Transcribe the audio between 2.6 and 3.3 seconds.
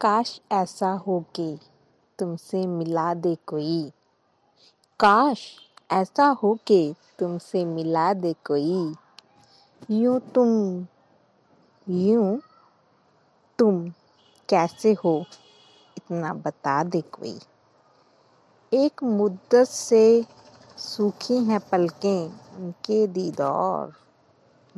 मिला